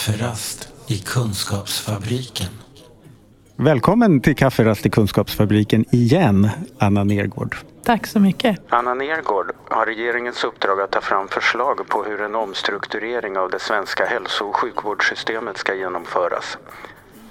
[0.00, 2.48] Kafferast i Kunskapsfabriken.
[3.56, 6.48] Välkommen till Kafferast i Kunskapsfabriken igen,
[6.78, 7.56] Anna Nergård.
[7.84, 8.60] Tack så mycket.
[8.68, 13.58] Anna Nergård har regeringens uppdrag att ta fram förslag på hur en omstrukturering av det
[13.58, 16.58] svenska hälso och sjukvårdssystemet ska genomföras.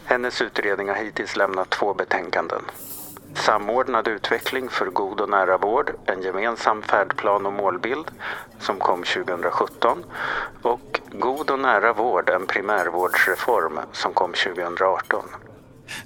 [0.06, 2.62] Hennes utredning har hittills lämnat två betänkanden.
[3.34, 8.06] Samordnad utveckling för god och nära vård, en gemensam färdplan och målbild
[8.60, 10.04] som kom 2017
[10.62, 15.24] och God och nära vård, en primärvårdsreform som kom 2018.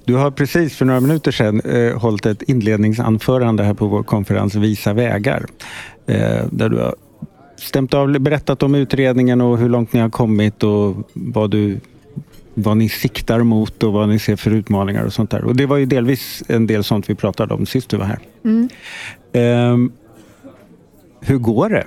[0.06, 4.56] Du har precis för några minuter sedan eh, hållit ett inledningsanförande här på vår konferens
[4.56, 5.46] Visa vägar.
[6.06, 6.96] Eh, där du har
[7.58, 11.80] stämt av, berättat om utredningen och hur långt ni har kommit och vad, du,
[12.54, 15.44] vad ni siktar mot och vad ni ser för utmaningar och sånt där.
[15.44, 18.20] Och det var ju delvis en del sånt vi pratade om sist du var här.
[18.46, 18.70] Mm.
[19.34, 19.92] Eh,
[21.22, 21.86] hur går det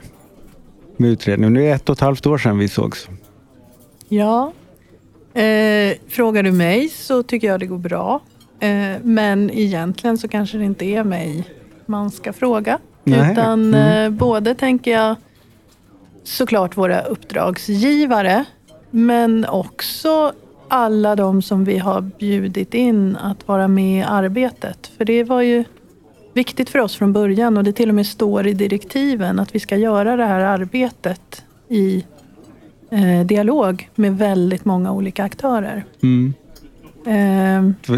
[0.97, 1.53] med utredningen?
[1.53, 3.09] Nu är det ett och ett halvt år sedan vi sågs.
[4.09, 4.53] Ja,
[5.35, 8.21] eh, frågar du mig så tycker jag det går bra.
[8.61, 11.45] Eh, men egentligen så kanske det inte är mig
[11.87, 12.79] man ska fråga.
[13.05, 13.33] Nej.
[13.33, 14.13] Utan Mm.
[14.13, 15.17] eh, både tänker jag
[16.25, 18.45] såklart våra uppdragsgivare
[18.91, 20.33] men också
[20.69, 24.91] alla de som vi har bjudit in att vara med i arbetet.
[24.97, 25.65] För det var ju
[26.33, 29.61] viktigt för oss från början och det till och med står i direktiven att vi
[29.61, 32.05] ska göra det här arbetet i
[32.91, 35.85] eh, dialog med väldigt många olika aktörer.
[36.03, 36.35] Mm.
[37.07, 37.91] Eh,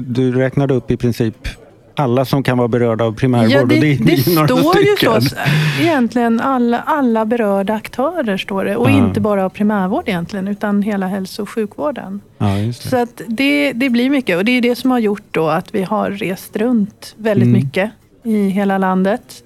[0.00, 1.48] Du räknade upp i princip
[1.96, 3.50] alla som kan vara berörda av primärvård.
[3.50, 5.36] Ja, det, det, några står ju så.
[5.80, 8.76] Egentligen alla, alla berörda aktörer står det.
[8.76, 8.94] Och Ja.
[8.96, 12.20] inte bara av primärvård egentligen, utan hela hälso och sjukvården.
[12.38, 12.72] Ja, det.
[12.72, 14.36] Så att det, det blir mycket.
[14.36, 17.60] Och det är det som har gjort då att vi har rest runt väldigt Mm.
[17.62, 17.90] mycket
[18.22, 19.42] i hela landet.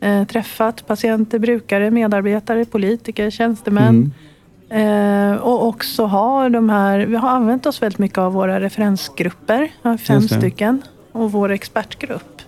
[0.00, 3.88] Eh, träffat patienter, brukare, medarbetare, politiker, tjänstemän.
[3.88, 5.32] Mm.
[5.32, 9.68] Eh, och också har de här, vi har använt oss väldigt mycket av våra referensgrupper,
[9.98, 10.28] fem det.
[10.28, 10.82] stycken,
[11.14, 12.42] och vår expertgrupp.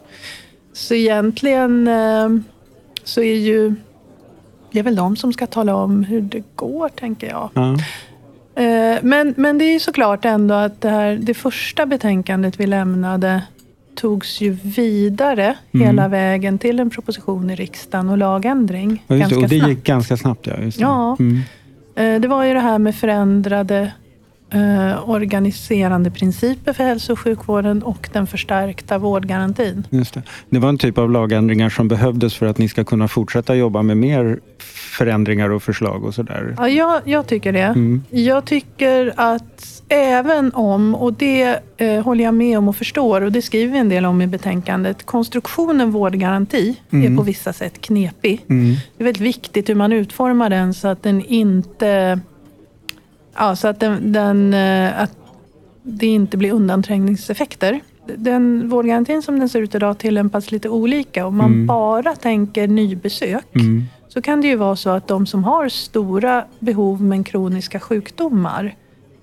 [0.72, 2.28] Så egentligen eh,
[3.04, 3.74] så är ju
[4.72, 7.50] det är väl de som ska tala om hur det går, tänker jag.
[7.54, 7.72] Ja.
[8.62, 12.66] Eh, Men, men det är ju såklart ändå att det, här, det första betänkandet vi
[12.66, 13.42] lämnade
[13.94, 15.86] togs ju vidare Mm.
[15.86, 19.04] hela vägen till en proposition i riksdagen och lagändring.
[19.06, 19.70] Ja, ganska Och det snabbt.
[19.70, 20.46] gick ganska snabbt.
[20.46, 20.82] Ja, just det.
[20.82, 21.16] Ja.
[21.20, 21.40] Mm.
[21.94, 23.92] Eh, Det var ju det här med förändrade
[24.50, 29.86] eh, organiserande principer för hälso och sjukvården och den förstärkta vårdgarantin.
[29.90, 30.22] Just det.
[30.50, 33.82] det var en typ av lagändringar som behövdes för att ni ska kunna fortsätta jobba
[33.82, 34.40] med mer
[34.98, 36.54] förändringar och förslag och sådär.
[36.58, 37.60] Ja, jag, jag tycker det.
[37.60, 38.02] Mm.
[38.10, 43.32] Jag tycker att även om, och det eh, håller jag med om och förstår, och
[43.32, 47.12] det skriver vi en del om i betänkandet, konstruktionen vårdgaranti Mm.
[47.12, 48.44] är på vissa sätt knepig.
[48.48, 48.74] Mm.
[48.96, 52.20] Det är väldigt viktigt hur man utformar den så att den inte...
[53.38, 55.16] Ja, så att, den, den, eh, att
[55.82, 57.80] det inte blir undanträngningseffekter.
[58.16, 61.26] Den vårdgarantin som den ser ut idag tillämpas lite olika.
[61.26, 61.66] Om man Mm.
[61.66, 63.84] bara tänker nybesök Mm.
[64.08, 68.74] så kan det ju vara så att de som har stora behov men kroniska sjukdomar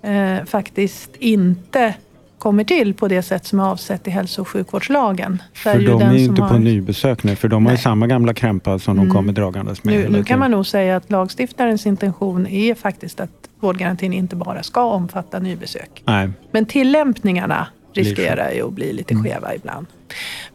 [0.02, 1.94] eh, faktiskt inte
[2.40, 5.42] kommer till på det sätt som är avsett i hälso och sjukvårdslagen.
[5.54, 7.84] För de är ju inte på har- nybesök nu, för de har ju Nej.
[7.84, 9.14] samma gamla krämpa som de Mm.
[9.16, 9.94] kommer dragandes med.
[9.96, 13.30] Nu, nu kan man nog säga att lagstiftarens intention är faktiskt att
[13.64, 16.04] vårdgarantin inte bara ska omfatta nybesök.
[16.06, 16.30] Nej.
[16.52, 19.24] Men tillämpningarna riskerar ju att bli lite Mm.
[19.24, 19.88] skeva ibland.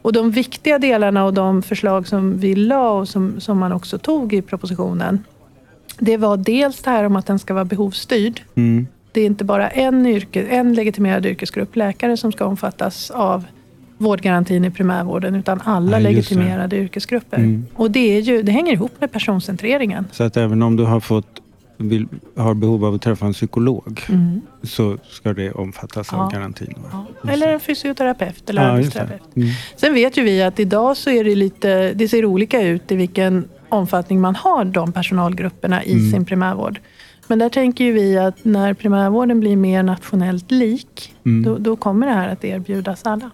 [0.03, 3.99] Och de viktiga delarna och de förslag som vi la och som, som man också
[3.99, 5.25] tog i propositionen.
[5.99, 8.43] Det var dels det här om att den ska vara behovsstyrd.
[8.55, 8.87] Mm.
[9.13, 13.45] Det är inte bara en, yrke, en legitimerad yrkesgrupp läkare som ska omfattas av
[13.99, 16.03] vårdgarantin i primärvården utan alla det.
[16.03, 17.37] legitimerade yrkesgrupper.
[17.37, 17.67] Mm.
[17.75, 20.07] Och det, ju, det hänger ihop med personcentreringen.
[20.13, 21.43] Så att även om du har, fått,
[21.79, 24.41] vill, har behov av att träffa en psykolog Mm.
[24.63, 26.39] så ska det omfattas av Ja.
[26.39, 26.75] garantin.
[26.93, 27.07] va?
[27.23, 27.31] Ja.
[27.31, 29.37] Eller en fysioterapeut eller Ja, arbetsterapeut.
[29.37, 29.49] Mm.
[29.77, 32.97] Sen vet ju vi att idag så är det lite, det ser olika ut i
[32.97, 36.11] vilken omfattning man har de personalgrupperna i Mm.
[36.13, 36.81] sin primärvård.
[37.27, 41.45] Men där tänker ju vi att när primärvården blir mer nationellt lik, Mm.
[41.45, 43.31] då, då kommer det här att erbjudas alla.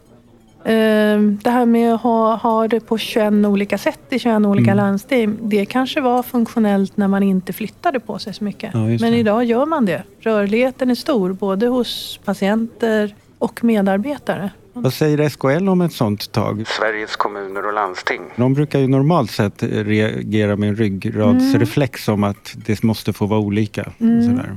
[0.65, 4.71] Ehm, Det här med att ha, ha det på 21 olika sätt i 21 olika
[4.71, 4.85] Mm.
[4.85, 8.71] landsting, det kanske var funktionellt när man inte flyttade på sig så mycket.
[8.75, 10.03] Ja, Men idag gör man det.
[10.21, 14.51] Rörligheten är stor, både hos patienter och medarbetare.
[14.73, 16.65] Vad säger SKL om ett sånt tag?
[16.67, 18.21] Sveriges kommuner och landsting.
[18.37, 23.41] De brukar ju normalt sett reagera med en ryggradsreflex om att det måste få vara
[23.41, 23.93] olika.
[24.01, 24.23] Mm.
[24.23, 24.57] Sådär.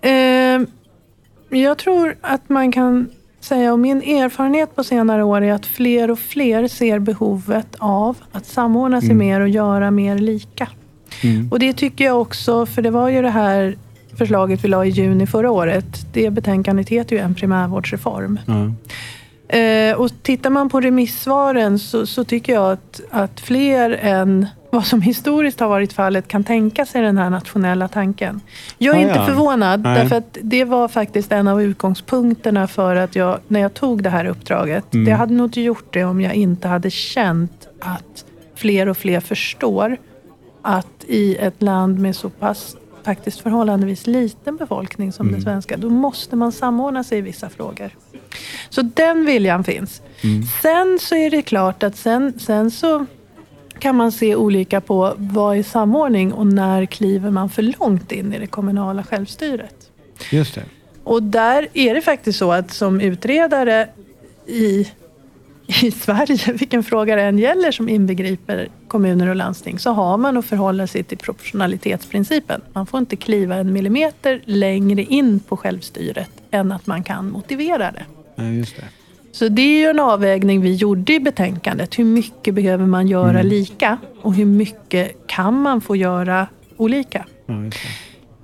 [0.00, 0.60] Eh,
[1.60, 3.08] jag tror att man kan
[3.44, 8.16] säga, och min erfarenhet på senare år är att fler och fler ser behovet av
[8.32, 9.18] att samordna sig Mm.
[9.18, 10.68] mer och göra mer lika.
[11.22, 11.48] Mm.
[11.52, 13.76] Och det tycker jag också, för det var ju det här
[14.18, 16.06] förslaget vi la i juni förra året.
[16.12, 18.38] Det betänkandet heter ju En primärvårdsreform.
[18.46, 18.72] Ja.
[19.58, 24.86] Eh, och tittar man på remissvaren så, så, tycker jag att, att fler än vad
[24.86, 28.40] som historiskt har varit fallet kan tänka sig den här nationella tanken.
[28.78, 29.26] Jag är Ah, inte ja.
[29.26, 29.98] förvånad, Nej.
[29.98, 34.10] därför att det var faktiskt en av utgångspunkterna för att jag, när jag tog det
[34.10, 35.04] här uppdraget, Mm.
[35.06, 38.24] det hade nog inte gjort det om jag inte hade känt att
[38.54, 39.96] fler och fler förstår
[40.62, 45.38] att i ett land med så pass faktiskt förhållandevis liten befolkning som Mm.
[45.40, 47.90] det svenska, då måste man samordna sig i vissa frågor.
[48.70, 50.02] Så den viljan finns.
[50.22, 50.42] Mm.
[50.62, 53.06] Sen så är det klart att sen, sen så
[53.78, 58.32] kan man se olika på vad är samordning och när kliver man för långt in
[58.32, 59.90] i det kommunala självstyret.
[60.30, 60.62] Just det.
[61.04, 63.88] Och där är det faktiskt så att som utredare
[64.46, 64.88] i,
[65.82, 70.36] i Sverige, vilken fråga det än gäller som inbegriper kommuner och landsting, så har man
[70.36, 72.60] att förhålla sig till proportionalitetsprincipen.
[72.72, 77.92] Man får inte kliva en millimeter längre in på självstyret än att man kan motivera
[77.92, 78.04] det.
[78.34, 78.84] Ja, just det.
[79.34, 81.98] Så det är ju en avvägning vi gjorde i betänkandet.
[81.98, 86.46] Hur mycket behöver man göra lika och hur mycket kan man få göra
[86.76, 87.26] olika?
[87.46, 87.54] Ja.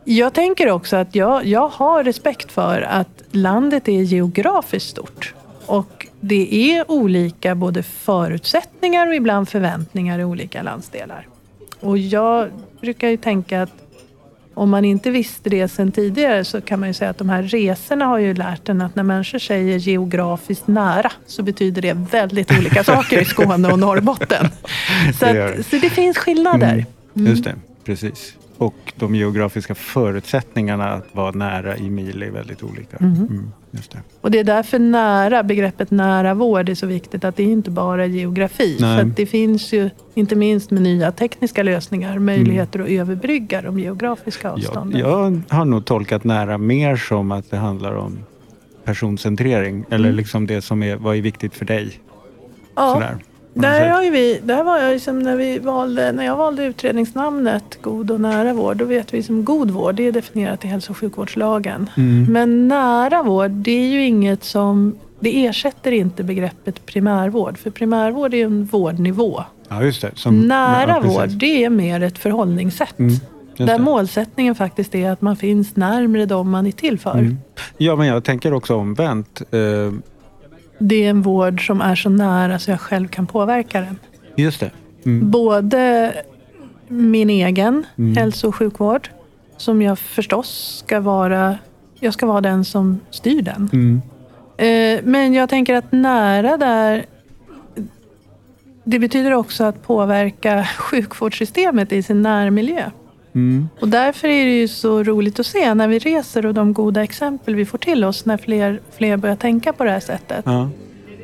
[0.05, 5.35] Jag tänker också att jag, jag har respekt för att landet är geografiskt stort.
[5.67, 11.27] Och det är olika både förutsättningar och ibland förväntningar i olika landsdelar.
[11.81, 12.49] Och jag
[12.81, 13.80] brukar ju tänka att
[14.61, 17.43] om man inte visste det sedan tidigare så kan man ju säga att de här
[17.43, 22.59] resorna har ju lärt en att när människor säger geografiskt nära så betyder det väldigt
[22.59, 24.49] olika saker i Skåne och Norrbotten.
[25.19, 26.87] Så, att, så det finns skillnader.
[27.15, 27.55] Just det,
[27.85, 28.37] precis.
[28.57, 32.97] Och de geografiska förutsättningarna att vara nära i mil är väldigt olika.
[32.97, 33.99] Mm, just det.
[34.21, 37.25] Och det är därför nära, begreppet nära vård är så viktigt.
[37.25, 38.77] Att det är inte bara geografi.
[38.81, 38.99] Nej.
[38.99, 44.49] För det finns ju, inte minst med nya tekniska lösningar, möjligheter att överbrygga de geografiska
[44.49, 45.01] Jag, avstånden.
[45.01, 48.19] jag har nog tolkat nära mer som att det handlar om
[48.85, 49.85] personcentrering.
[49.91, 52.01] Eller liksom det som är, vad är viktigt för dig?
[52.77, 52.95] ja.
[52.95, 53.17] Sådär,
[53.55, 58.11] Där, har vi, där var jag liksom när, vi valde, när jag valde utredningsnamnet God
[58.11, 58.77] och nära vård.
[58.77, 61.91] Då vet vi som god vård, det är definierat i hälso och sjukvårdslagen.
[61.97, 62.33] Mm.
[62.33, 64.99] Men nära vård, det är ju inget som...
[65.21, 67.59] Det ersätter inte begreppet primärvård.
[67.59, 69.45] För primärvård är ju en vårdnivå.
[69.69, 70.11] Ja, just det.
[70.15, 72.99] Som, Nära ja, vård, det är mer ett förhållningssätt.
[72.99, 73.15] Mm,
[73.57, 77.19] Där målsättningen faktiskt är att man finns närmare de man är till för.
[77.19, 77.39] Mm.
[77.77, 79.43] Ja, men jag tänker också omvänt.
[80.83, 83.99] Det är en vård som är så nära så jag själv kan påverka den.
[84.37, 84.71] just det.
[85.05, 85.31] Mm.
[85.31, 86.13] Både
[86.89, 87.87] min egen
[88.17, 89.09] hälso och sjukvård,
[89.57, 91.59] som jag förstås ska vara,
[92.01, 93.71] jag ska vara den som styr den.
[93.73, 94.03] Mm.
[94.57, 97.05] Eh, Men jag tänker att nära där,
[98.85, 102.91] det betyder också att påverka sjukvårdssystemet i sin närmiljö.
[103.35, 103.69] Mm.
[103.81, 107.03] Och därför är det ju så roligt att se när vi reser och de goda
[107.03, 110.43] exempel vi får till oss när fler, fler börjar tänka på det här sättet.
[110.47, 110.71] Ja.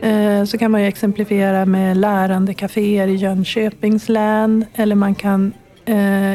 [0.09, 4.65] Eh, Så kan man ju exemplifiera med lärandekaféer i Jönköpings län.
[4.75, 5.53] Eller man kan
[5.85, 6.33] eh,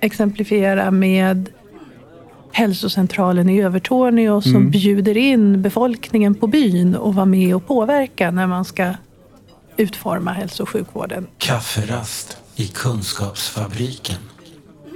[0.00, 1.48] exemplifiera med
[2.52, 4.70] hälsocentralen i Övertorneå som Mm.
[4.70, 8.90] bjuder in befolkningen på byn och vara med och påverka när man ska
[9.76, 11.26] utforma hälso och sjukvården.
[11.38, 14.16] Kafferast i Kunskapsfabriken.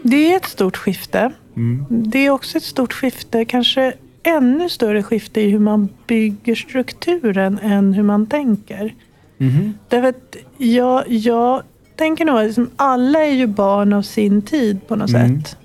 [0.03, 1.33] Det är ett stort skifte.
[1.57, 1.85] Mm.
[1.89, 7.59] Det är också ett stort skifte, kanske ännu större skifte i hur man bygger strukturen
[7.63, 8.95] än hur man tänker.
[9.39, 9.75] Mhm.
[9.89, 11.63] Därför att jag, jag
[11.97, 15.43] tänker nog att liksom alla är ju barn av sin tid på något Mm.
[15.43, 15.57] sätt.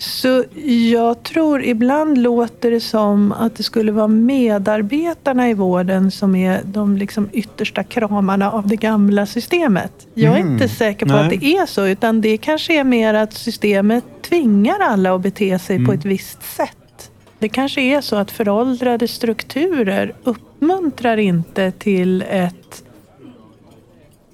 [0.00, 0.44] Så
[0.90, 6.60] jag tror ibland låter det som att det skulle vara medarbetarna i vården som är
[6.64, 10.06] de liksom yttersta kramarna av det gamla systemet.
[10.14, 10.52] Jag är Mm.
[10.52, 11.24] inte säker på Nej.
[11.24, 15.58] att det är så, utan det kanske är mer att systemet tvingar alla att bete
[15.58, 15.86] sig Mm.
[15.86, 17.10] på ett visst sätt.
[17.38, 22.82] Det kanske är så att föråldrade strukturer uppmuntrar inte till ett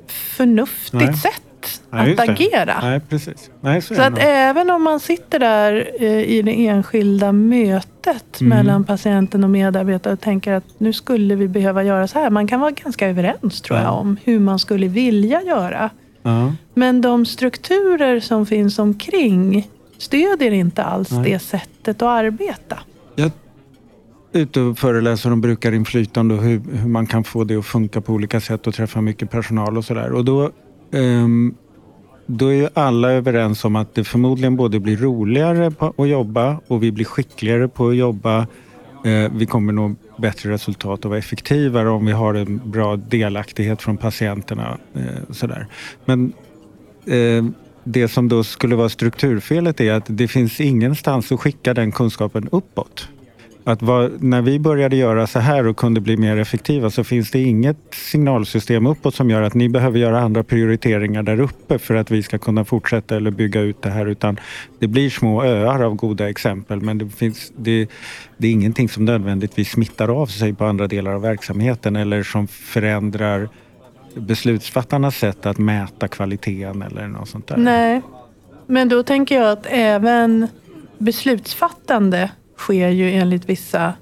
[0.06, 1.14] förnuftigt Nej.
[1.16, 1.42] sätt
[1.90, 2.80] Ja, att agera.
[2.82, 3.50] Nej, precis.
[3.60, 8.48] Nej, så Så att även om man sitter där eh, i det enskilda mötet Mm.
[8.58, 12.30] mellan patienten och medarbetare och tänker att nu skulle vi behöva göra så här.
[12.30, 13.90] Man kan vara ganska överens tror jag Ja.
[13.90, 15.90] om hur man skulle vilja göra.
[16.22, 16.52] Ja.
[16.74, 19.68] Men de strukturer som finns omkring
[19.98, 21.30] stödjer inte alls Nej.
[21.32, 22.78] det sättet att arbeta.
[23.16, 23.26] Jag
[24.32, 28.00] är ute och föreläser om brukarinflytande och hur, hur man kan få det att funka
[28.00, 30.12] på olika sätt och träffa mycket personal och sådär.
[30.12, 30.50] Och då,
[30.90, 31.54] Um,
[32.26, 36.60] då är ju alla överens om att det förmodligen både blir roligare på att jobba
[36.66, 38.46] och vi blir skickligare på att jobba.
[39.04, 43.82] Ehm, vi kommer nå bättre resultat och vara effektivare om vi har en bra delaktighet
[43.82, 44.78] från patienterna.
[44.94, 45.66] Eh, sådär.
[46.04, 46.32] Men
[47.06, 51.92] ehm, det som då skulle vara strukturfelet är att det finns ingenstans att skicka den
[51.92, 53.08] kunskapen uppåt.
[53.66, 57.30] Att vad, när vi började göra så här och kunde bli mer effektiva så finns
[57.30, 61.94] det inget signalsystem uppåt som gör att ni behöver göra andra prioriteringar där uppe för
[61.94, 64.06] att vi ska kunna fortsätta eller bygga ut det här.
[64.06, 64.40] Utan
[64.78, 67.88] det blir små öar av goda exempel men det, finns, det,
[68.36, 72.46] det är ingenting som nödvändigtvis smittar av sig på andra delar av verksamheten eller som
[72.48, 73.48] förändrar
[74.14, 77.56] beslutsfattarnas sätt att mäta kvaliteten eller något sånt där.
[77.56, 78.02] Nej,
[78.66, 80.48] men då tänker jag att även
[80.98, 83.92] beslutsfattande sker ju enligt vissa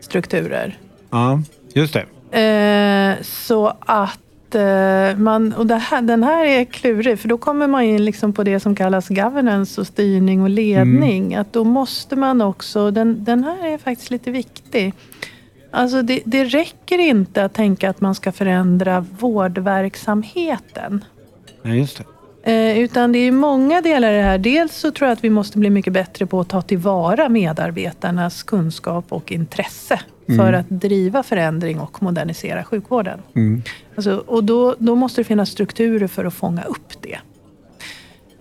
[0.00, 0.78] strukturer.
[1.10, 1.42] Ja,
[1.74, 2.04] just det.
[2.40, 7.82] Eh, så att eh, man, och här, den här är klurig, för då kommer man
[7.82, 11.26] in liksom på det som kallas governance och styrning och ledning.
[11.26, 11.40] Mm.
[11.40, 14.94] Att då måste man också, den, den här är faktiskt lite viktig.
[15.70, 21.04] Alltså det, det räcker inte att tänka att man ska förändra vårdverksamheten.
[21.62, 22.04] Ja, just det.
[22.46, 24.38] Eh, utan det är många delar i det här.
[24.38, 28.42] Dels så tror jag att vi måste bli mycket bättre på att ta tillvara medarbetarnas
[28.42, 30.38] kunskap och intresse mm.
[30.38, 33.22] för att driva förändring och modernisera sjukvården.
[33.36, 33.62] Mm.
[33.94, 37.18] Alltså, och då, då måste det finnas strukturer för att fånga upp det.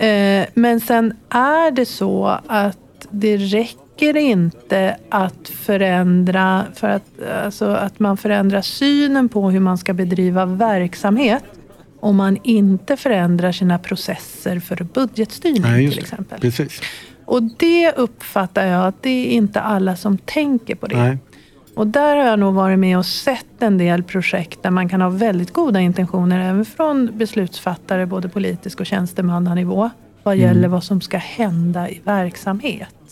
[0.07, 7.65] Eh, men sen är det så att det räcker inte att förändra, för att, alltså
[7.65, 11.43] att man förändrar synen på hur man ska bedriva verksamhet
[12.05, 16.39] om man inte förändrar sina processer för budgetstyrning Nej, till exempel.
[16.39, 16.81] Precis.
[17.25, 20.97] Och det uppfattar jag att det är inte alla som tänker på det.
[20.97, 21.17] Nej.
[21.75, 25.01] Och där har jag nog varit med och sett en del projekt där man kan
[25.01, 29.89] ha väldigt goda intentioner även från beslutsfattare, både politisk och tjänstemannanivå,
[30.23, 30.71] vad gäller mm.
[30.71, 33.04] vad som ska hända i verksamhet.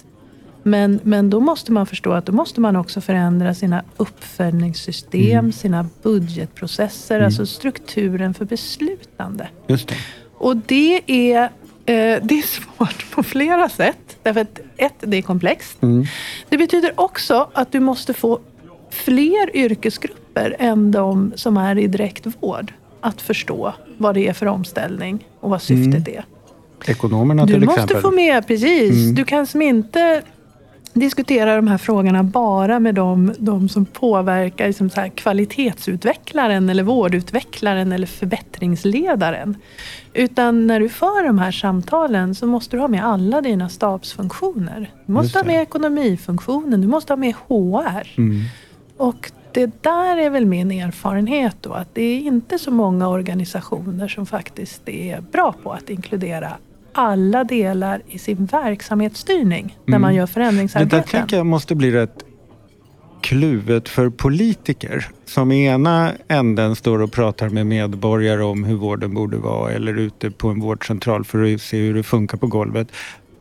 [0.64, 5.52] Men, men då måste man förstå att då måste man också förändra sina uppföljningssystem, mm.
[5.52, 7.26] sina budgetprocesser, mm.
[7.26, 9.48] alltså strukturen för beslutande.
[9.68, 9.96] Just det.
[10.38, 11.44] Och det är,
[11.86, 14.18] eh, det är svårt på flera sätt.
[14.24, 15.84] Därför att ett, det är komplext.
[15.84, 16.06] Mm.
[16.50, 18.40] Det betyder också att du måste få
[18.90, 24.46] fler yrkesgrupper än de som är i direkt vård att förstå vad det är för
[24.46, 26.20] omställning och vad syftet mm.
[26.20, 26.26] är.
[26.86, 27.88] Ekonomerna till exempel.
[27.88, 28.92] Du måste få med, precis.
[28.92, 29.16] Mm.
[29.16, 30.22] Du kan som inte
[30.94, 36.84] diskutera de här frågorna bara med de, de som påverkar liksom så här, kvalitetsutvecklaren eller
[36.84, 39.58] vårdutvecklaren eller förbättringsledaren.
[40.14, 44.92] Utan när du för de här samtalen så måste du ha med alla dina stabsfunktioner.
[45.06, 48.08] Du måste ha med ekonomifunktionen, du måste ha med HR.
[48.18, 48.42] Mm.
[48.98, 54.08] Och det där är väl min erfarenhet då, att det är inte så många organisationer
[54.08, 56.54] som faktiskt är bra på att inkludera
[56.94, 60.02] alla delar i sin verksamhetsstyrning när mm.
[60.02, 61.00] man gör förändringsarbeten.
[61.00, 62.24] Det där tänker jag måste bli rätt
[63.22, 69.14] kluvet för politiker som i ena änden står och pratar med medborgare om hur vården
[69.14, 72.88] borde vara eller ute på en vårdcentral för att se hur det funkar på golvet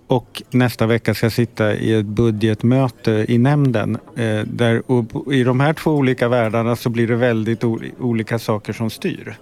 [0.06, 3.98] och nästa vecka ska sitta i ett budgetmöte i nämnden.
[4.16, 4.82] Eh, där,
[5.32, 7.64] I de här två olika världarna så blir det väldigt
[7.98, 9.36] olika saker som styr.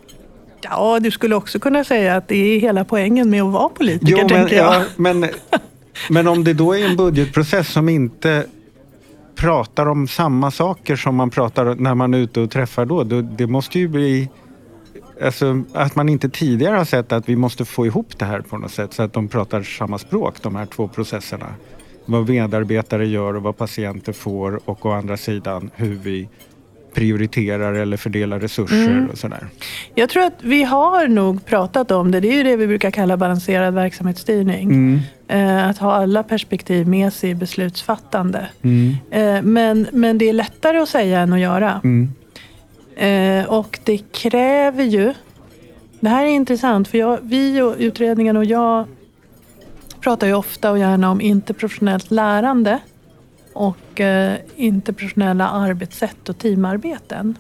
[0.62, 4.26] Ja, du skulle också kunna säga att det är hela poängen med att vara politiker,
[4.30, 4.48] jo, men.
[4.48, 5.26] Ja, men,
[6.10, 8.46] men om det då är en budgetprocess som inte
[9.36, 13.20] pratar om samma saker som man pratar när man är ute och träffar då, då
[13.20, 14.28] det måste ju bli
[15.24, 18.58] Alltså, att man inte tidigare har sett att vi måste få ihop det här på
[18.58, 21.54] något sätt så att de pratar samma språk, de här två processerna.
[22.04, 26.28] Vad medarbetare gör och vad patienter får och å andra sidan hur vi
[26.94, 29.10] prioriterar eller fördelar resurser mm.
[29.10, 29.46] och sådär.
[29.94, 32.20] Jag tror att vi har nog pratat om det.
[32.20, 34.70] Det är ju det vi brukar kalla balanserad verksamhetsstyrning.
[34.70, 35.00] Mm.
[35.28, 38.46] Eh, att ha alla perspektiv med sig i beslutsfattande.
[38.62, 38.96] Mm.
[39.10, 41.80] Eh, men, men det är lättare att säga än att göra.
[41.84, 42.10] Mm.
[42.96, 45.14] Eh, och det kräver ju...
[46.00, 48.86] Det här är intressant för jag, vi och utredningen och jag
[50.00, 52.78] pratar ju ofta och gärna om interprofessionellt lärande
[53.52, 57.38] och eh, interpersonella arbetssätt och teamarbeten.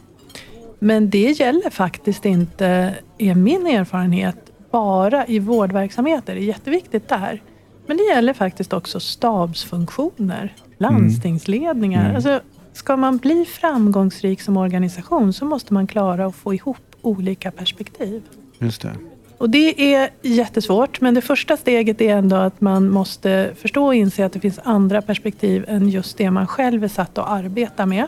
[0.78, 4.36] Men det gäller faktiskt inte, är min erfarenhet,
[4.70, 6.34] bara i vårdverksamheter.
[6.34, 7.42] Det är jätteviktigt där.
[7.86, 12.04] Men det gäller faktiskt också stabsfunktioner, landstingsledningar.
[12.04, 12.16] Mm.
[12.16, 12.40] Alltså,
[12.72, 18.22] ska man bli framgångsrik som organisation så måste man klara att få ihop olika perspektiv.
[18.58, 18.92] Just det.
[19.40, 23.94] Och det är jättesvårt, men det första steget är ändå att man måste förstå och
[23.94, 27.86] inse att det finns andra perspektiv än just det man själv är satt att arbeta
[27.86, 28.06] med.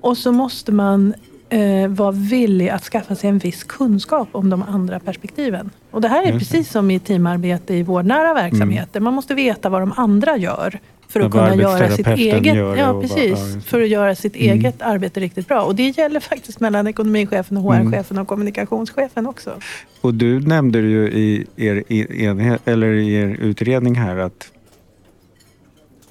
[0.00, 1.14] Och så måste man
[1.48, 5.70] eh, vara villig att skaffa sig en viss kunskap om de andra perspektiven.
[5.90, 9.00] Och det här är precis som i teamarbete i vårdnära verksamheter.
[9.00, 12.76] Man måste veta vad de andra gör för att Ja, kunna göra sitt eget, gör
[12.76, 13.60] ja, precis, ja, just det.
[13.60, 14.58] för att göra sitt Mm.
[14.58, 15.62] eget arbete riktigt bra.
[15.62, 17.86] Och det gäller faktiskt mellan ekonomichefen och Mm.
[17.92, 19.54] HR-chefen och kommunikationschefen också.
[20.00, 24.50] Och du nämnde ju i er, i- enhet, eller i er utredning här att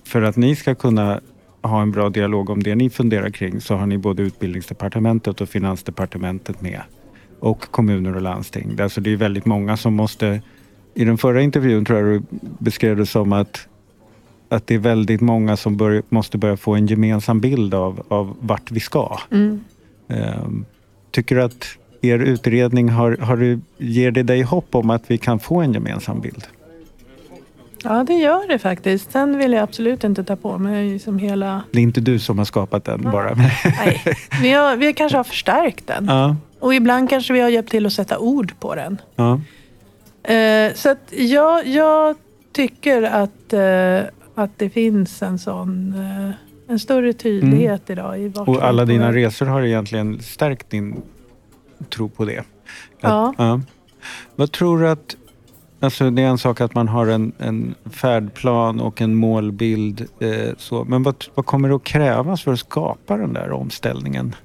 [0.07, 1.19] för att ni ska kunna
[1.61, 5.49] ha en bra dialog om det ni funderar kring så har ni både utbildningsdepartementet och
[5.49, 6.81] finansdepartementet med.
[7.39, 8.77] Och kommuner och landsting.
[8.79, 10.41] Alltså det är väldigt många som måste...
[10.95, 12.23] I den förra intervjun tror jag du
[12.59, 13.67] beskrev det som att,
[14.53, 18.35] att det är väldigt många som bör, måste börja få en gemensam bild av, av
[18.39, 19.17] vart vi ska.
[19.31, 19.63] Mm.
[20.07, 20.65] Ehm,
[21.11, 21.67] Tycker du att
[22.01, 25.73] er utredning har, har du, ger det dig hopp om att vi kan få en
[25.73, 26.43] gemensam bild?
[27.83, 29.11] Ja, det gör det faktiskt.
[29.11, 31.63] Sen vill jag absolut inte ta på mig liksom hela...
[31.71, 33.33] Det är inte du som har skapat den bara.
[33.35, 34.01] Nej,
[34.41, 36.05] vi, har, vi kanske har förstärkt den.
[36.05, 39.01] ja, Och ibland kanske vi har hjälpt till att sätta ord på den.
[39.15, 39.41] ja.
[40.33, 42.15] Eh, så att jag, jag
[42.51, 43.99] tycker att, eh,
[44.35, 46.35] att det finns en sån eh,
[46.67, 51.01] en större tydlighet idag i Och alla dina resor har egentligen stärkt din
[51.89, 52.43] tro på det?
[52.99, 53.33] Ja.
[53.37, 53.61] ja.
[54.35, 55.15] Vad tror du att...
[55.79, 60.07] Alltså det är en sak att man har en, en färdplan och en målbild.
[60.19, 60.83] Eh, så.
[60.83, 64.35] Men vad, vad kommer det att krävas för att skapa den där omställningen?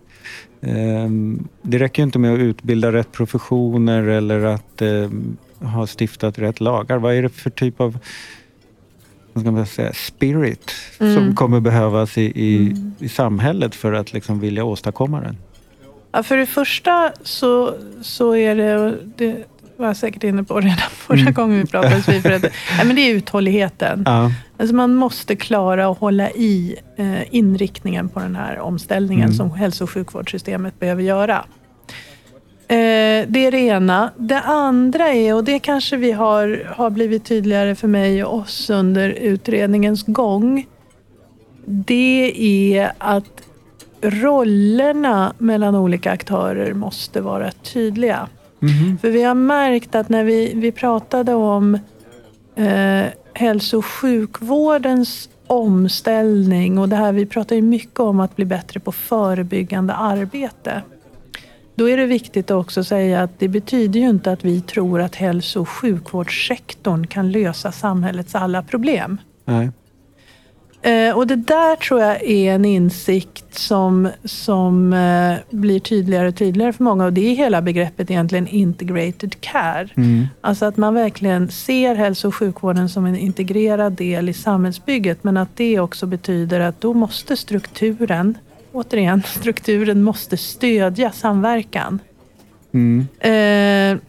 [0.61, 6.39] Ehm, det räcker ju inte med att utbilda rätt professioner eller att ehm, ha stiftat
[6.39, 6.99] rätt lagar.
[6.99, 7.99] Vad är det för typ av
[9.39, 11.35] vad ska man säga, spirit som Mm.
[11.35, 15.37] kommer behövas i, i, i samhället för att liksom vilja åstadkomma den?
[16.13, 19.45] Ja, för det första så, så är det, det
[19.77, 21.33] var jag säkert inne på redan förra Mm.
[21.35, 22.43] gången vi pratades vid, för att,
[22.79, 24.03] ja, men det är uthålligheten.
[24.07, 24.33] Ja.
[24.59, 29.37] Alltså man måste klara att hålla i eh, inriktningen på den här omställningen Mm.
[29.37, 31.45] som hälso och sjukvårdssystemet behöver göra.
[32.71, 34.11] Eh, det är det ena.
[34.17, 38.71] Det andra är, och det kanske vi har, har blivit tydligare för mig och oss
[38.71, 40.67] under utredningens gång.
[41.65, 43.43] Det är att
[44.01, 48.29] rollerna mellan olika aktörer måste vara tydliga.
[48.59, 48.99] Mhm.
[48.99, 51.79] För vi har märkt att när vi, vi pratade om
[52.57, 58.45] eh, hälso och sjukvårdens omställning och det här, vi pratar ju mycket om att bli
[58.45, 60.83] bättre på förebyggande arbete.
[61.79, 65.01] Då är det viktigt att också säga att det betyder ju inte att vi tror
[65.01, 69.19] att hälso och sjukvårdssektorn kan lösa samhällets alla problem.
[69.45, 69.71] Nej.
[70.83, 76.37] Eh, och det där tror jag är en insikt som, som eh, blir tydligare och
[76.37, 77.05] tydligare för många.
[77.05, 79.89] Och det är hela begreppet egentligen integrated care.
[79.97, 80.27] Mm.
[80.41, 85.25] Alltså att man verkligen ser hälso och sjukvården som en integrerad del i samhällsbygget.
[85.25, 88.39] Men att det också betyder att då måste strukturen,
[88.79, 91.99] återigen, strukturen måste stödja samverkan.
[92.75, 93.07] Mm.
[93.21, 94.01] Eh,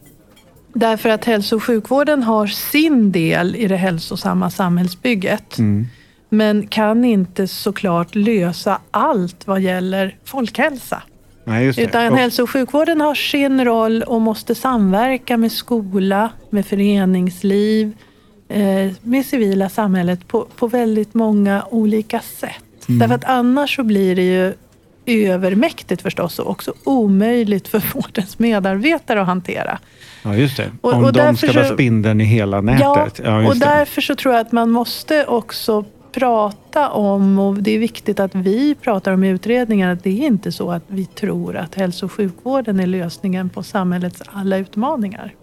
[0.74, 5.58] därför att hälso och sjukvården har sin del i det hälsosamma samhällsbygget.
[5.58, 5.86] Mm.
[6.28, 11.02] Men kan inte såklart lösa allt vad gäller folkhälsa.
[11.44, 11.82] Nej.
[11.82, 17.92] Utan Och- hälso och sjukvården har sin roll och måste samverka med skola, med föreningsliv,
[18.48, 22.64] eh, med civila samhället på, på väldigt många olika sätt.
[22.90, 22.98] Mm.
[22.98, 24.54] Därför att annars så blir det ju
[25.06, 29.78] övermäktigt förstås och också omöjligt för vårdens medarbetare att hantera.
[30.22, 30.70] Ja, just det.
[30.80, 33.20] Och- Om och de ska vara spindeln i hela nätet.
[33.24, 33.64] Ja, just och det.
[33.66, 38.34] därför så tror jag att man måste också prata om, och det är viktigt att
[38.34, 42.06] vi pratar om i utredningen, att det är inte så att vi tror att hälso
[42.06, 45.34] och sjukvården är lösningen på samhällets alla utmaningar.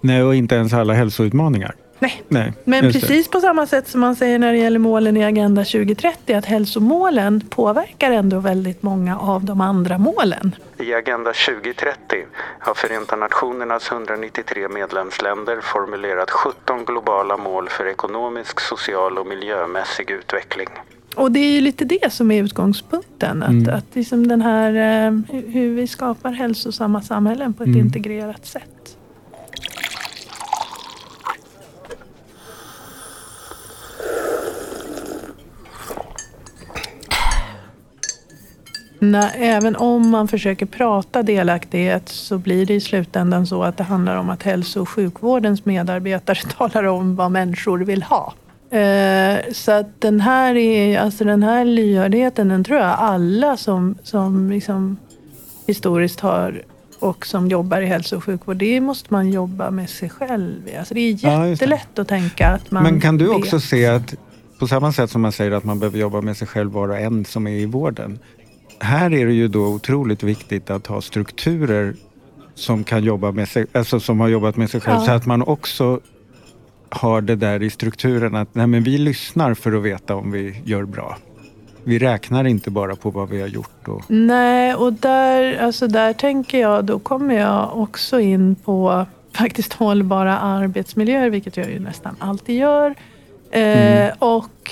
[0.00, 1.74] Nej, och inte ens alla hälsoutmaningar.
[2.02, 2.22] Nej.
[2.28, 3.06] Nej, Men just det.
[3.06, 6.44] precis på samma sätt som man säger när det gäller målen i Agenda 2030, att
[6.44, 10.54] hälsomålen påverkar ändå väldigt många av de andra målen.
[10.78, 11.96] I Agenda 2030
[12.58, 20.68] har Förenta Nationernas 193 medlemsländer formulerat 17 globala mål för ekonomisk, social och miljömässig utveckling.
[21.16, 23.42] Och det är ju lite det som är utgångspunkten.
[23.42, 23.74] Att, Mm.
[23.74, 24.68] att liksom den här,
[25.06, 27.80] eh, hur- hur vi skapar hälsosamma samhällen på ett Mm.
[27.80, 28.81] integrerat sätt.
[39.02, 43.84] När, även om man försöker prata delaktighet så blir det i slutändan så att det
[43.84, 48.32] handlar om att hälso och sjukvårdens medarbetare talar om vad människor vill ha.
[48.78, 53.94] Eh, så att den här, är, alltså den här lyhördheten, den tror jag alla som,
[54.02, 54.96] som liksom
[55.66, 56.62] historiskt har
[56.98, 60.62] och som jobbar i hälso och sjukvård, det måste man jobba med sig själv.
[60.78, 61.48] Alltså det är Ja, det.
[61.48, 63.36] jättelätt att tänka att man Men kan du vet.
[63.36, 64.14] också se att
[64.58, 66.98] på samma sätt som man säger att man behöver jobba med sig själv var och
[66.98, 68.18] en som är i vården.
[68.82, 71.94] Här är det ju då otroligt viktigt att ha strukturer
[72.54, 74.98] som kan jobba med sig, alltså som har jobbat med sig själv.
[75.00, 75.06] Ja.
[75.06, 76.00] Så att man också
[76.88, 80.62] har det där i strukturen att nej, men vi lyssnar för att veta om vi
[80.64, 81.16] gör bra.
[81.84, 83.88] Vi räknar inte bara på vad vi har gjort.
[83.88, 89.72] Och, Nej, och där, alltså där tänker jag, då kommer jag också in på faktiskt
[89.72, 92.94] hållbara arbetsmiljöer, vilket jag ju nästan alltid gör.
[93.50, 94.70] Eh, och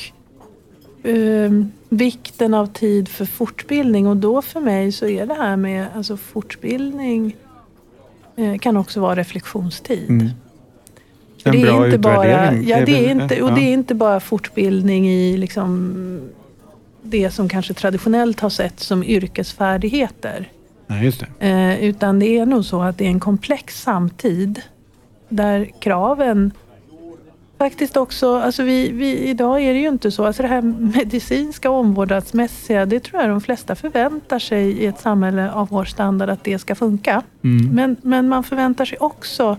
[1.02, 4.06] ehm, vikten av tid för fortbildning.
[4.06, 7.36] Och då för mig så är det här med alltså fortbildning
[8.36, 10.08] eh, kan också vara reflektionstid.
[10.10, 10.30] Mm.
[11.44, 14.20] En det bra är inte bara, ja, det är inte, och det är inte bara
[14.20, 16.30] fortbildning i liksom
[17.02, 20.48] det som kanske traditionellt har sett som yrkesfärdigheter.
[20.86, 21.48] Nej, just det.
[21.48, 24.62] Eh, utan det är nog så att det är en komplex samtid
[25.28, 26.52] där kraven
[27.60, 31.70] faktiskt också, alltså vi, vi, idag är det ju inte så, alltså det här medicinska
[31.70, 36.44] omvårdnadsmässiga, det tror jag de flesta förväntar sig i ett samhälle av vår standard att
[36.44, 37.22] det ska funka.
[37.44, 37.74] Mm.
[37.74, 39.56] Men, men man förväntar sig också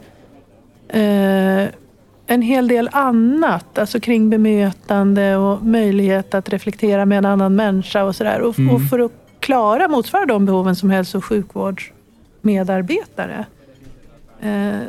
[0.88, 1.64] eh,
[2.28, 8.04] en hel del annat, alltså kring bemötande och möjlighet att reflektera med en annan människa
[8.04, 8.42] och sådär.
[8.42, 8.76] Och, Mm.
[8.76, 13.46] och för att klara, motsvara de behoven som hälso och sjukvårdsmedarbetare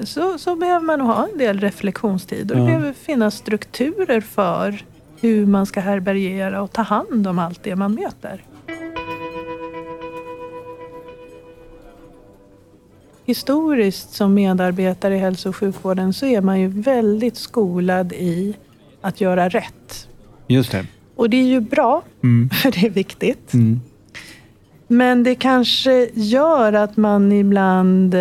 [0.04, 2.66] så, så behöver man nog ha en del reflektionstid och det Ja.
[2.66, 4.84] behöver finnas strukturer för
[5.20, 8.42] hur man ska härbärgera och ta hand om allt det man möter.
[13.24, 18.56] Historiskt som medarbetare i hälso och sjukvården så är man ju väldigt skolad i
[19.00, 20.08] att göra rätt.
[20.46, 20.86] Just det.
[21.16, 22.50] Och det är ju bra, Mm.
[22.62, 23.54] för det är viktigt.
[23.54, 23.80] Mm.
[24.86, 28.14] Men det kanske gör att man ibland...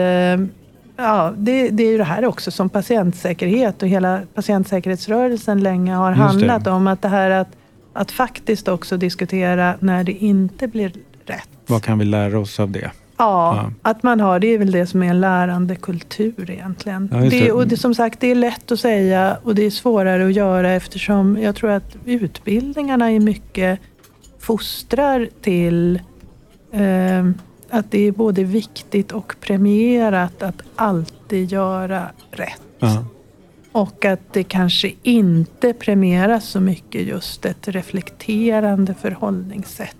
[1.01, 6.11] Ja, det, det är ju det här också som patientsäkerhet och hela patientsäkerhetsrörelsen länge har
[6.11, 6.87] handlat om.
[6.87, 7.47] Att det här att,
[7.93, 10.91] att faktiskt också diskutera när det inte blir
[11.25, 11.49] rätt.
[11.67, 12.91] Vad kan vi lära oss av det?
[13.17, 13.71] Ja, Ja.
[13.81, 17.09] att man har, det är väl det som är en lärande kultur egentligen.
[17.11, 17.51] Ja, det, det.
[17.51, 20.71] och det, som sagt, det är lätt att säga och det är svårare att göra
[20.71, 23.79] eftersom jag tror att utbildningarna i mycket
[24.39, 25.99] fostrar till
[26.71, 27.29] eh,
[27.71, 32.61] att det är både viktigt och premierat att alltid göra rätt.
[32.79, 33.05] Ja.
[33.71, 39.95] Och att det kanske inte premieras så mycket just ett reflekterande förhållningssätt.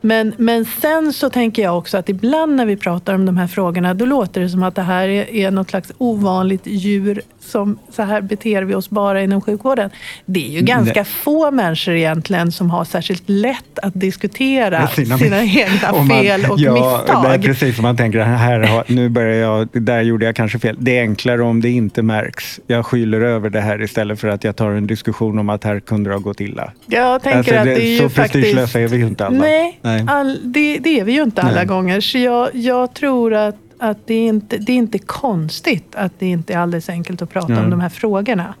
[0.00, 3.46] Men, men sen så tänker jag också att ibland när vi pratar om de här
[3.46, 7.78] frågorna då låter det som att det här är, är något slags ovanligt djur som
[7.90, 9.90] så här beter vi oss bara inom sjukvården.
[10.26, 11.04] Det är ju ganska Nej.
[11.04, 16.44] få människor egentligen som har särskilt lätt att diskutera sina, sina- egna Om man- fel
[16.50, 17.22] och ja, misstag.
[17.22, 20.76] Det är precis som man tänker, här nu börjar jag, där gjorde jag kanske fel.
[20.80, 22.60] Det är enklare om det inte märks.
[22.66, 25.80] Jag skyller över det här istället för att jag tar en diskussion om att här
[25.80, 26.72] kunde det ha gått illa.
[26.86, 28.32] Jag tänker Alltså, att det- det är ju så faktiskt...
[28.32, 29.38] prestigelösa är vi ju inte alla.
[29.38, 30.04] Nej, Nej.
[30.08, 31.66] All, det, det är vi ju inte alla Nej.
[31.66, 32.00] gånger.
[32.00, 36.26] Så jag, jag tror att, att det, är inte, det är inte konstigt att det
[36.26, 37.64] inte är alldeles enkelt att prata Nej.
[37.64, 38.54] om de här frågorna.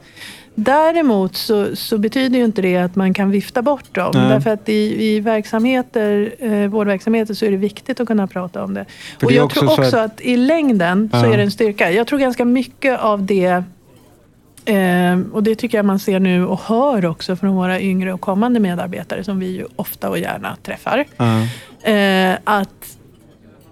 [0.54, 4.10] Däremot så, så betyder ju inte det att man kan vifta bort dem.
[4.14, 4.28] Nej.
[4.28, 8.74] Därför att i, i verksamheter, eh, vårdverksamheter så är det viktigt att kunna prata om
[8.74, 8.84] det.
[9.18, 11.50] För och det jag tror så också att- att, i längden så är det en
[11.50, 11.90] styrka.
[11.90, 13.62] Jag tror ganska mycket av det
[14.64, 18.20] Eh, och det tycker jag man ser nu och hör också från våra yngre och
[18.20, 21.04] kommande medarbetare som vi ju ofta och gärna träffar.
[21.16, 21.40] Ja.
[21.92, 22.97] Eh, att,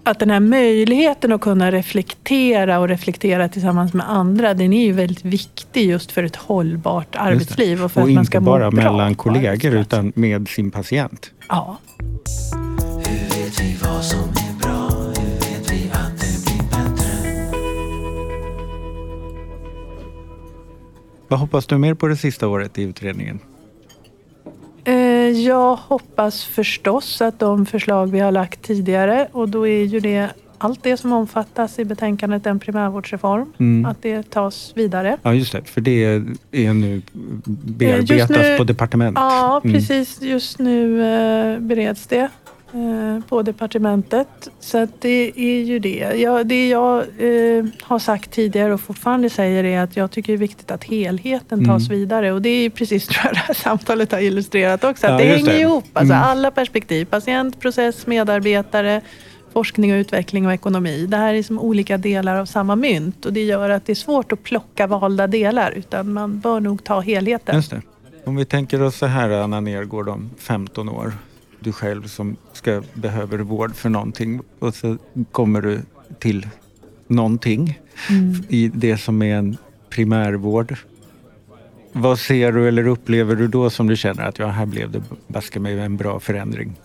[0.07, 4.91] att den här möjligheten att kunna reflektera och reflektera tillsammans med andra, den är ju
[4.91, 8.71] väldigt viktig just för ett hållbart arbetsliv och för och att man ska inte bara
[8.71, 11.31] mellan kollegor utan med sin patient.
[11.49, 11.77] Ja.
[21.27, 23.39] Vad hoppas du mer på det sista året i utredningen?
[24.87, 24.95] Eh,
[25.29, 30.29] jag hoppas förstås att de förslag vi har lagt tidigare och då är ju det
[30.57, 33.85] allt det som omfattas i betänkandet En primärvårdsreform, Mm.
[33.91, 35.17] att det tas vidare.
[35.23, 35.63] Ja, just det.
[35.65, 36.03] För det
[36.51, 37.01] är nu
[37.77, 39.17] bearbetas Just nu- på departement.
[39.19, 39.73] Ja, Mm.
[39.75, 40.21] precis.
[40.21, 42.27] Just nu eh, bereds det eh,
[43.29, 44.49] på departementet.
[44.59, 46.13] Så att det är ju det.
[46.17, 50.37] Ja, det jag eh, har sagt tidigare och fortfarande säger är att jag tycker det
[50.37, 51.99] är viktigt att helheten tas Mm.
[51.99, 52.31] vidare.
[52.31, 55.07] Och det är precis tror jag det här samtalet har illustrerat också.
[55.07, 55.59] Att Ja, det hänger det.
[55.59, 55.83] ihop.
[55.93, 56.25] Alltså Mm.
[56.25, 57.05] alla perspektiv.
[57.05, 59.01] Patient, process, medarbetare.
[59.53, 61.05] Forskning och utveckling och ekonomi.
[61.05, 63.95] Det här är som olika delar av samma mynt och det gör att det är
[63.95, 67.61] svårt att plocka valda delar utan man bör nog ta helheten.
[68.25, 71.13] Om vi tänker oss så här Anna Nergård om 15 år.
[71.67, 74.97] Du själv som ska, behöver vård för någonting och så
[75.31, 75.81] kommer du
[76.19, 76.47] till
[77.07, 78.43] någonting Mm.
[78.49, 79.57] i det som är en
[79.89, 80.75] primärvård.
[81.91, 85.01] Vad ser du eller upplever du då som du känner att ja, här blev det
[85.27, 86.75] baske mig en bra förändring?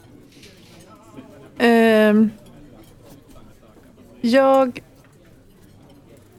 [1.59, 2.31] ehm,
[4.21, 4.81] jag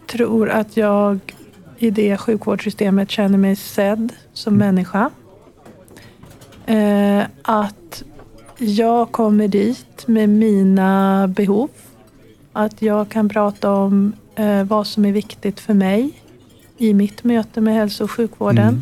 [0.08, 1.20] tror att jag
[1.78, 5.10] i det sjukvårdssystemet känner mig sedd som människa.
[6.66, 8.04] Eh, att
[8.58, 11.70] jag kommer dit med mina behov.
[12.54, 16.12] Att jag kan prata om eh, vad som är viktigt för mig
[16.78, 18.68] i mitt möte med hälso och sjukvården.
[18.68, 18.82] Mm.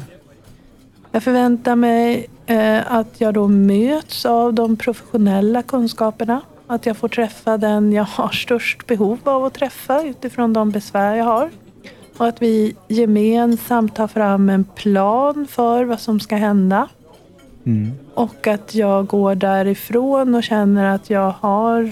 [1.11, 6.41] Jag förväntar mig eh, att jag då möts av de professionella kunskaperna.
[6.67, 11.15] Att jag får träffa den jag har störst behov av att träffa utifrån de besvär
[11.15, 11.49] jag har.
[12.17, 16.87] Och att vi gemensamt tar fram en plan för vad som ska hända.
[17.65, 17.91] Mm.
[18.13, 21.91] Och att jag går därifrån och känner att jag har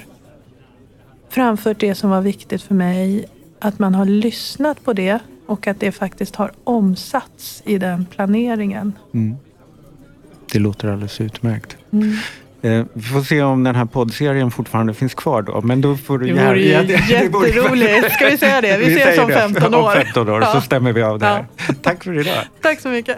[1.30, 3.26] framfört det som var viktigt för mig.
[3.60, 8.94] Att man har lyssnat på det och att det faktiskt har omsatts i den planeringen.
[9.14, 9.36] Mm.
[10.52, 11.78] Det låter alldeles utmärkt.
[11.92, 12.16] Mm.
[12.62, 15.62] Eh, vi får se om den här poddserien fortfarande finns kvar då.
[15.62, 16.68] Men då får du Det vore ju
[17.10, 18.12] jätteroligt.
[18.14, 18.78] Ska vi säga det?
[18.78, 19.34] Vi ses säger om det.
[19.36, 19.92] 15 Om år.
[19.92, 20.62] 15 år så Ja.
[20.62, 21.46] stämmer vi av det Ja.
[21.58, 21.74] här.
[21.82, 22.44] Tack för idag.
[22.62, 23.18] Tack så mycket.